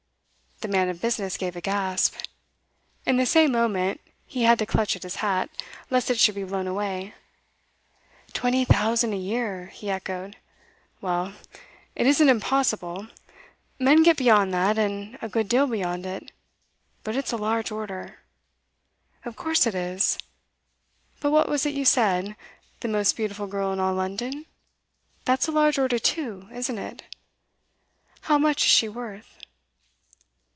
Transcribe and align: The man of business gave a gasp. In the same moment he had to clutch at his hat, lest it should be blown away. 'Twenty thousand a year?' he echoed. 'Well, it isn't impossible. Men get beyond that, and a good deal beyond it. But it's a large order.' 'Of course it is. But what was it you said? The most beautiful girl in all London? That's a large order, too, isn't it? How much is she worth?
The 0.63 0.67
man 0.67 0.89
of 0.89 1.01
business 1.01 1.37
gave 1.37 1.55
a 1.55 1.59
gasp. 1.61 2.13
In 3.03 3.17
the 3.17 3.25
same 3.25 3.51
moment 3.51 3.99
he 4.27 4.43
had 4.43 4.59
to 4.59 4.67
clutch 4.67 4.95
at 4.95 5.01
his 5.01 5.15
hat, 5.15 5.49
lest 5.89 6.11
it 6.11 6.19
should 6.19 6.35
be 6.35 6.43
blown 6.43 6.67
away. 6.67 7.15
'Twenty 8.33 8.63
thousand 8.63 9.11
a 9.13 9.17
year?' 9.17 9.71
he 9.73 9.89
echoed. 9.89 10.37
'Well, 11.01 11.33
it 11.95 12.05
isn't 12.05 12.29
impossible. 12.29 13.07
Men 13.79 14.03
get 14.03 14.17
beyond 14.17 14.53
that, 14.53 14.77
and 14.77 15.17
a 15.19 15.27
good 15.29 15.49
deal 15.49 15.65
beyond 15.65 16.05
it. 16.05 16.31
But 17.03 17.15
it's 17.15 17.31
a 17.31 17.37
large 17.37 17.71
order.' 17.71 18.19
'Of 19.25 19.35
course 19.35 19.65
it 19.65 19.73
is. 19.73 20.19
But 21.21 21.31
what 21.31 21.49
was 21.49 21.65
it 21.65 21.73
you 21.73 21.85
said? 21.85 22.35
The 22.81 22.87
most 22.87 23.17
beautiful 23.17 23.47
girl 23.47 23.73
in 23.73 23.79
all 23.79 23.95
London? 23.95 24.45
That's 25.25 25.47
a 25.47 25.51
large 25.51 25.79
order, 25.79 25.97
too, 25.97 26.47
isn't 26.53 26.77
it? 26.77 27.01
How 28.29 28.37
much 28.37 28.61
is 28.61 28.69
she 28.71 28.87
worth? 28.87 29.39